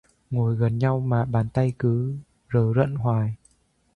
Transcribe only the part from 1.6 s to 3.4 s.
cứ rờ rận hoài